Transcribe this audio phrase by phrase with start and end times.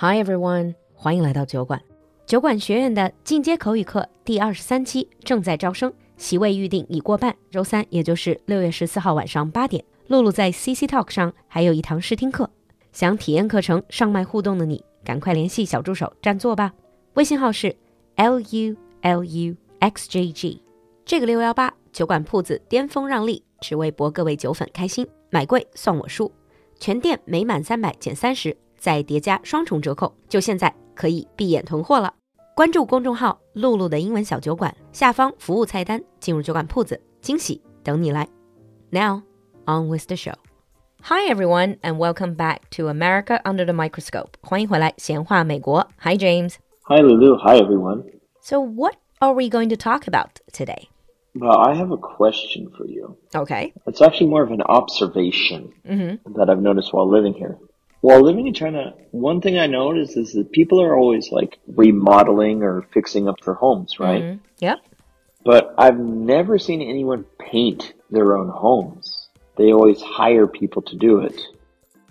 [0.00, 1.82] Hi everyone，欢迎来到酒馆。
[2.24, 7.34] 酒馆学院的进阶口语课第二十三期正在招生，席位预定已过半。
[7.50, 12.48] 周三，也就是六月十四号晚上八点，露露在 CC Talk 上还有一堂试听课。
[12.92, 16.72] 想体验课程上麦互动的你，赶快联系小助手占座吧。
[17.14, 17.74] 微信号是
[18.14, 20.62] l u l u x j g。
[21.04, 26.30] 这个六幺八酒馆铺子巅峰让利，只为博各位酒粉开心，买贵送我书，
[26.78, 28.56] 全店每满三百减三十。
[28.78, 32.14] 再叠加双重折扣，就现在可以闭眼囤货了。
[32.54, 38.26] 关注公众号“璐璐的英文小酒馆”，下方服务菜单进入酒馆铺子，惊喜等你来。
[38.90, 39.22] Now
[39.66, 40.34] on with the show.
[41.02, 44.30] Hi everyone and welcome back to America Under the Microscope.
[44.40, 45.86] 欢迎回来，闲话美国。
[46.00, 46.54] Hi James.
[46.84, 47.36] Hi Lulu.
[47.36, 48.04] Hi everyone.
[48.40, 50.88] So what are we going to talk about today?
[51.34, 53.16] Well, I have a question for you.
[53.32, 53.72] Okay.
[53.86, 56.34] It's actually more of an observation mm -hmm.
[56.34, 57.58] that I've noticed while living here.
[58.00, 62.62] While living in China, one thing I noticed is that people are always like remodeling
[62.62, 64.38] or fixing up their homes, right?
[64.60, 64.78] Yep.
[65.44, 69.28] But I've never seen anyone paint their own homes.
[69.56, 71.40] They always hire people to do it.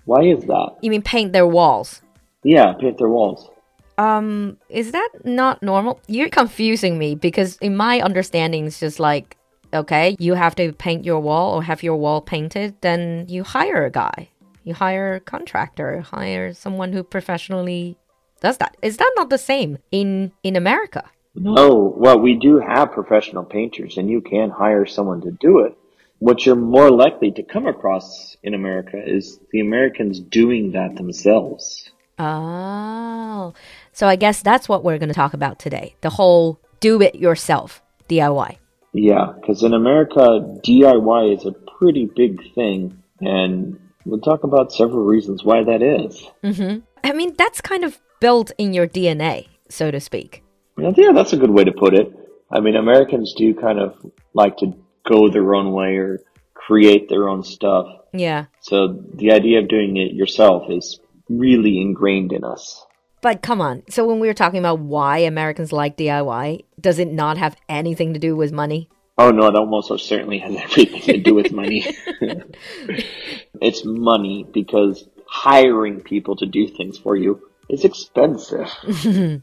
[0.05, 0.77] Why is that?
[0.81, 2.01] You mean paint their walls?
[2.43, 3.49] Yeah, paint their walls.
[3.97, 6.01] Um, is that not normal?
[6.07, 9.37] You're confusing me because in my understanding, it's just like,
[9.73, 13.85] okay, you have to paint your wall or have your wall painted, then you hire
[13.85, 14.29] a guy.
[14.67, 17.95] You hire a contractor, hire someone who professionally
[18.41, 18.75] does that.
[18.81, 21.09] Is that not the same in in America?
[21.35, 25.59] No, oh, well, we do have professional painters and you can hire someone to do
[25.59, 25.77] it.
[26.19, 31.89] What you're more likely to come across in America is the Americans doing that themselves.
[32.19, 33.53] Oh,
[33.93, 35.95] so I guess that's what we're going to talk about today.
[36.01, 38.57] The whole do it yourself DIY.
[38.91, 40.19] Yeah, because in America,
[40.65, 46.25] DIY is a pretty big thing and we'll talk about several reasons why that is.
[46.43, 46.79] Mm-hmm.
[47.03, 50.43] I mean, that's kind of built in your DNA, so to speak.
[50.77, 52.11] Yeah, yeah, that's a good way to put it.
[52.51, 53.93] I mean, Americans do kind of
[54.33, 54.73] like to
[55.05, 56.19] go their own way or
[56.53, 57.87] create their own stuff.
[58.13, 58.45] Yeah.
[58.61, 62.85] So the idea of doing it yourself is really ingrained in us.
[63.21, 63.83] But come on.
[63.89, 68.13] So when we were talking about why Americans like DIY, does it not have anything
[68.13, 68.89] to do with money?
[69.17, 71.85] Oh no, it almost certainly has everything to do with money.
[73.61, 78.69] it's money because hiring people to do things for you is expensive.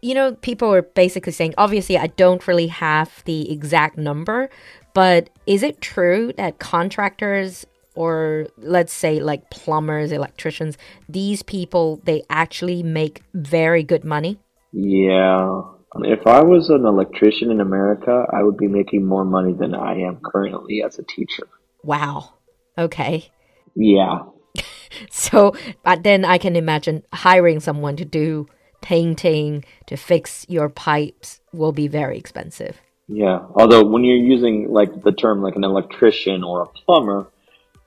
[0.00, 4.48] You know, people are basically saying, obviously, I don't really have the exact number,
[4.94, 12.22] but is it true that contractors or let's say like plumbers, electricians, these people, they
[12.30, 14.38] actually make very good money?
[14.72, 15.62] Yeah.
[16.04, 20.00] If I was an electrician in America, I would be making more money than I
[20.00, 21.48] am currently as a teacher.
[21.82, 22.34] Wow.
[22.76, 23.30] Okay.
[23.74, 24.24] Yeah.
[25.10, 28.46] So but then I can imagine hiring someone to do
[28.80, 32.80] painting, to fix your pipes will be very expensive.
[33.08, 33.40] Yeah.
[33.54, 37.26] Although when you're using like the term like an electrician or a plumber,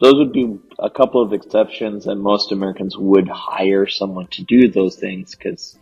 [0.02, 4.70] those would be a couple of exceptions and most Americans would hire someone to do
[4.70, 5.78] those things because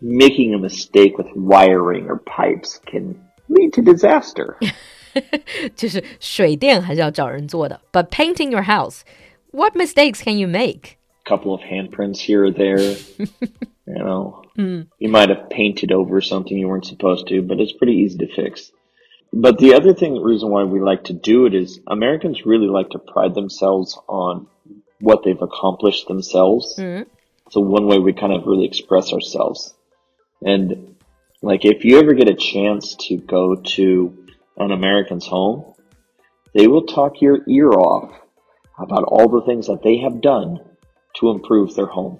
[0.00, 4.56] making a mistake with wiring or pipes can lead to disaster.
[5.76, 7.80] 就是水电还是要找人做的。
[7.92, 9.02] But painting your house,
[9.50, 10.96] what mistakes can you make?
[11.24, 12.96] couple of handprints here or there.
[13.18, 13.26] you
[13.86, 18.18] know, you might have painted over something you weren't supposed to, but it's pretty easy
[18.18, 18.72] to fix.
[19.32, 22.66] But the other thing, the reason why we like to do it is Americans really
[22.66, 24.46] like to pride themselves on
[25.00, 26.74] what they've accomplished themselves.
[27.50, 29.74] So one way we kind of really express ourselves.
[30.41, 30.95] and
[31.41, 34.25] like if you ever get a chance to go to
[34.57, 35.73] an American's home,
[36.53, 38.13] they will talk your ear off
[38.79, 40.59] about all the things that they have done
[41.15, 42.19] to improve their home.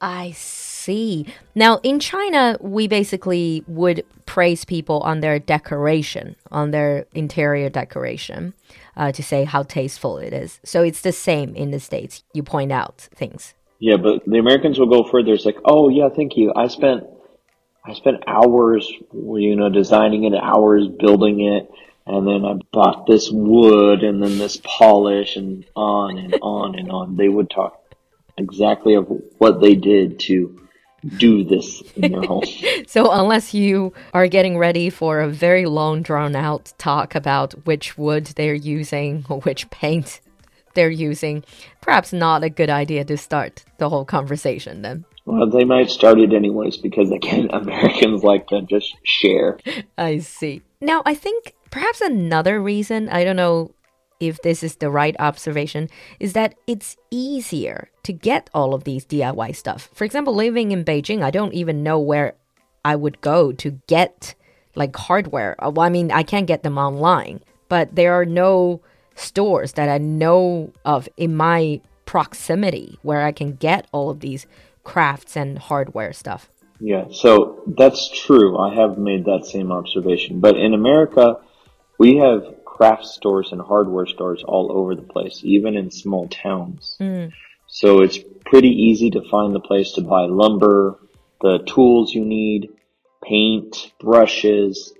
[0.00, 1.26] I see.
[1.54, 8.54] Now, in China, we basically would praise people on their decoration, on their interior decoration,
[8.96, 10.60] uh, to say how tasteful it is.
[10.64, 12.22] So it's the same in the States.
[12.32, 13.54] You point out things.
[13.80, 15.32] Yeah, but the Americans will go further.
[15.32, 16.52] It's like, oh yeah, thank you.
[16.54, 17.04] I spent,
[17.88, 21.70] I spent hours, you know, designing it, hours building it,
[22.06, 26.90] and then I bought this wood and then this polish and on and on and
[26.90, 27.16] on.
[27.16, 27.82] They would talk
[28.36, 29.06] exactly of
[29.38, 30.60] what they did to
[31.16, 32.44] do this in their home.
[32.86, 37.98] So, unless you are getting ready for a very long, drawn out talk about which
[37.98, 40.20] wood they're using or which paint
[40.74, 41.44] they're using,
[41.80, 45.04] perhaps not a good idea to start the whole conversation then.
[45.28, 49.58] Well, they might start it anyways because again, Americans like to just share.
[49.98, 50.62] I see.
[50.80, 53.72] Now, I think perhaps another reason, I don't know
[54.20, 59.04] if this is the right observation, is that it's easier to get all of these
[59.04, 59.90] DIY stuff.
[59.92, 62.32] For example, living in Beijing, I don't even know where
[62.82, 64.34] I would go to get
[64.76, 65.62] like hardware.
[65.62, 68.80] Uh, well, I mean, I can't get them online, but there are no
[69.14, 74.46] stores that I know of in my proximity where I can get all of these
[74.88, 76.48] crafts and hardware stuff.
[76.80, 78.56] Yeah, so that's true.
[78.58, 80.40] I have made that same observation.
[80.40, 81.36] But in America,
[81.98, 86.96] we have craft stores and hardware stores all over the place, even in small towns.
[87.00, 87.32] Mm.
[87.66, 90.98] So it's pretty easy to find the place to buy lumber,
[91.42, 92.70] the tools you need,
[93.22, 94.94] paint, brushes,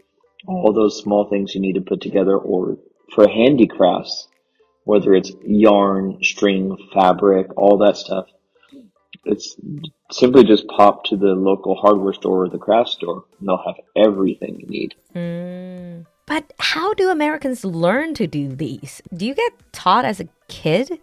[0.46, 2.76] all those small things you need to put together or
[3.14, 4.28] for handicrafts,
[4.84, 8.26] whether it's yarn, string, fabric, all that stuff
[9.24, 9.56] it's
[10.10, 13.76] simply just pop to the local hardware store or the craft store and they'll have
[13.96, 14.94] everything you need.
[15.14, 16.06] Mm.
[16.26, 19.00] But how do Americans learn to do these?
[19.14, 21.00] Do you get taught as a kid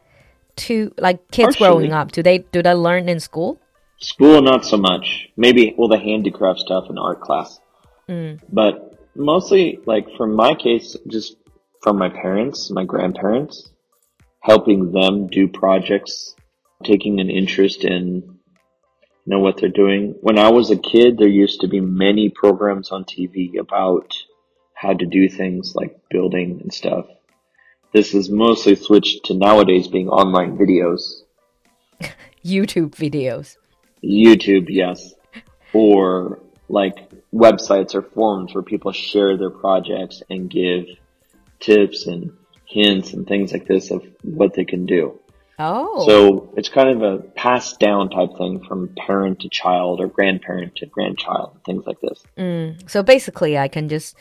[0.58, 1.88] to like kids Partially.
[1.88, 2.12] growing up?
[2.12, 3.60] Do they do they learn in school?
[3.98, 5.30] School not so much.
[5.36, 7.60] Maybe well the handicraft stuff in art class.
[8.08, 8.40] Mm.
[8.52, 11.38] But mostly like for my case just
[11.82, 13.72] from my parents, my grandparents,
[14.42, 16.36] helping them do projects
[16.84, 18.36] taking an interest in
[19.26, 20.16] you know what they're doing.
[20.22, 24.14] When I was a kid, there used to be many programs on TV about
[24.76, 27.08] how to do things like building and stuff.
[27.92, 31.24] This is mostly switched to nowadays being online videos.
[32.46, 33.58] YouTube videos.
[34.04, 35.14] YouTube, yes.
[35.74, 36.40] Or
[36.70, 40.86] like websites or forums where people share their projects and give
[41.60, 42.34] tips and
[42.66, 45.20] hints and things like this of what they can do.
[45.58, 46.06] Oh.
[46.08, 50.76] So it's kind of a passed down type thing from parent to child or grandparent
[50.78, 52.24] to grandchild, things like this.
[52.38, 52.90] Mm.
[52.90, 54.16] So basically, I can just.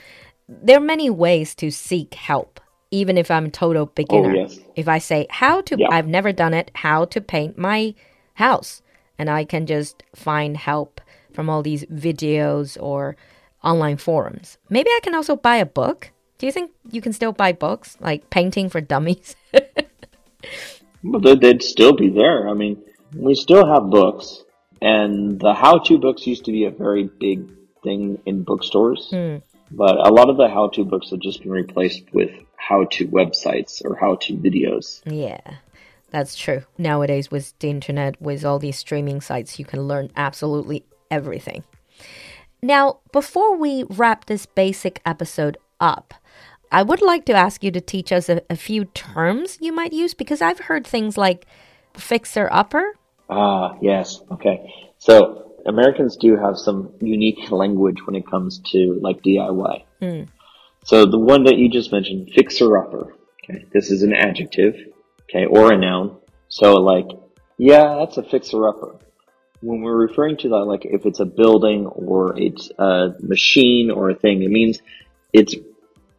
[0.48, 2.60] There are many ways to seek help,
[2.90, 4.30] even if I'm a total beginner.
[4.30, 4.58] Oh, yes.
[4.76, 5.88] If I say, how to, yeah.
[5.90, 7.94] I've never done it, how to paint my
[8.34, 8.82] house.
[9.18, 11.00] And I can just find help
[11.32, 13.16] from all these videos or
[13.62, 14.58] online forums.
[14.68, 16.10] Maybe I can also buy a book.
[16.38, 19.34] Do you think you can still buy books, like painting for dummies?
[21.04, 22.48] Well, they'd still be there.
[22.48, 22.82] I mean,
[23.14, 24.42] we still have books,
[24.80, 27.52] and the how-to books used to be a very big
[27.82, 29.10] thing in bookstores.
[29.12, 29.42] Mm.
[29.70, 33.96] But a lot of the how-to books have just been replaced with how-to websites or
[33.96, 35.02] how-to videos.
[35.04, 35.40] Yeah.
[36.10, 36.62] That's true.
[36.78, 41.64] Nowadays, with the internet, with all these streaming sites, you can learn absolutely everything.
[42.62, 46.14] Now, before we wrap this basic episode up,
[46.74, 49.92] I would like to ask you to teach us a, a few terms you might
[49.92, 51.46] use because I've heard things like
[51.96, 52.96] fixer upper.
[53.30, 54.20] Ah, yes.
[54.32, 54.74] Okay.
[54.98, 59.84] So Americans do have some unique language when it comes to like DIY.
[60.02, 60.28] Mm.
[60.82, 63.14] So the one that you just mentioned, fixer upper.
[63.44, 63.66] Okay.
[63.72, 64.74] This is an adjective.
[65.30, 65.46] Okay.
[65.46, 66.16] Or a noun.
[66.48, 67.06] So like,
[67.56, 68.96] yeah, that's a fixer upper.
[69.60, 74.10] When we're referring to that, like if it's a building or it's a machine or
[74.10, 74.80] a thing, it means
[75.32, 75.54] it's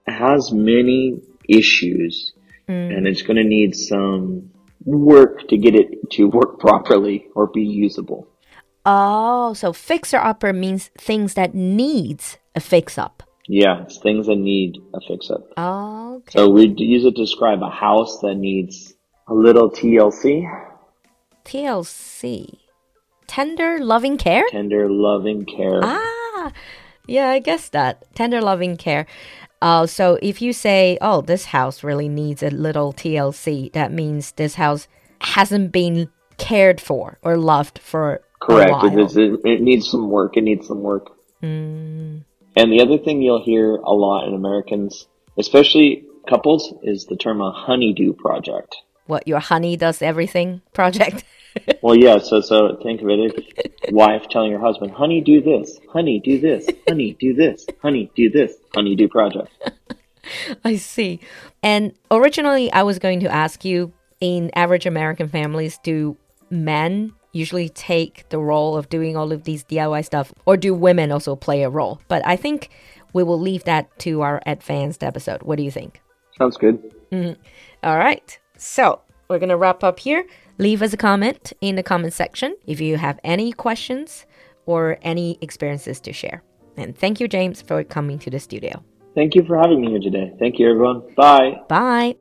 [0.07, 2.34] has many issues
[2.68, 2.98] mm.
[2.98, 4.52] and it's going to need some
[4.84, 8.28] work to get it to work properly or be usable.
[8.86, 13.24] Oh, so fixer upper means things that needs a fix up.
[13.48, 15.42] Yeah, it's things that need a fix up.
[15.57, 16.40] Oh, okay.
[16.40, 18.94] So we use it to describe a house that needs
[19.28, 20.46] a little TLC.
[21.44, 22.57] TLC.
[23.28, 24.45] Tender loving care?
[24.50, 25.80] Tender loving care.
[25.83, 26.52] Ah,
[27.07, 28.14] yeah, I guess that.
[28.16, 29.06] Tender loving care.
[29.62, 34.31] Uh, so if you say, oh, this house really needs a little TLC, that means
[34.33, 34.88] this house
[35.21, 38.83] hasn't been cared for or loved for Correct.
[38.83, 40.38] It, it, it, needs some work.
[40.38, 41.12] It needs some work.
[41.42, 42.24] Mm.
[42.56, 45.07] And the other thing you'll hear a lot in Americans,
[45.38, 48.76] especially couples, is the term a honey-do project.
[49.07, 51.24] What, your honey does everything project?
[51.81, 52.18] well, yeah.
[52.18, 55.80] So, so think of it: wife telling her husband, "Honey, do this.
[55.92, 56.68] Honey, do this.
[56.88, 57.66] Honey, do this.
[57.81, 58.54] Honey, do this.
[58.74, 59.52] Honey, do project."
[60.66, 61.19] I see.
[61.62, 66.18] And originally, I was going to ask you: in average American families, do
[66.50, 71.12] men usually take the role of doing all of these DIY stuff, or do women
[71.12, 72.02] also play a role?
[72.07, 72.69] But I think
[73.14, 75.44] we will leave that to our advanced episode.
[75.44, 76.02] What do you think?
[76.38, 76.80] Sounds good.
[77.12, 77.35] Mm -hmm.
[77.83, 78.40] All right.
[78.57, 80.26] So we're going to wrap up here.
[80.57, 84.26] Leave us a comment in the comment section if you have any questions
[84.66, 86.44] or any experiences to share.
[86.78, 88.83] And thank you, James, for coming to the studio.
[89.16, 90.33] Thank you for having me here today.
[90.40, 91.04] Thank you, everyone.
[91.16, 91.62] Bye.
[91.69, 92.16] Bye.